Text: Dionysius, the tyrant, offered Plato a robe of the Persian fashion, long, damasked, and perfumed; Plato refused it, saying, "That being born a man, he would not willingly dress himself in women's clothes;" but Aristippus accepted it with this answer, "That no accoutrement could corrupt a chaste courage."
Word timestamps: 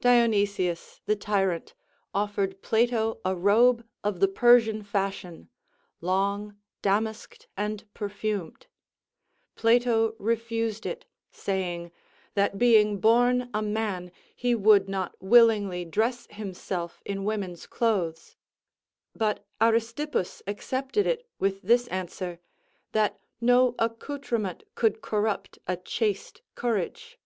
Dionysius, 0.00 1.00
the 1.06 1.16
tyrant, 1.16 1.74
offered 2.14 2.62
Plato 2.62 3.18
a 3.24 3.34
robe 3.34 3.84
of 4.04 4.20
the 4.20 4.28
Persian 4.28 4.84
fashion, 4.84 5.48
long, 6.00 6.56
damasked, 6.82 7.48
and 7.56 7.92
perfumed; 7.92 8.68
Plato 9.56 10.14
refused 10.20 10.86
it, 10.86 11.04
saying, 11.32 11.90
"That 12.34 12.58
being 12.58 13.00
born 13.00 13.50
a 13.52 13.60
man, 13.60 14.12
he 14.36 14.54
would 14.54 14.88
not 14.88 15.20
willingly 15.20 15.84
dress 15.84 16.28
himself 16.30 17.02
in 17.04 17.24
women's 17.24 17.66
clothes;" 17.66 18.36
but 19.16 19.44
Aristippus 19.60 20.42
accepted 20.46 21.08
it 21.08 21.28
with 21.40 21.60
this 21.62 21.88
answer, 21.88 22.38
"That 22.92 23.18
no 23.40 23.74
accoutrement 23.80 24.62
could 24.76 25.00
corrupt 25.02 25.58
a 25.66 25.76
chaste 25.76 26.40
courage." 26.54 27.18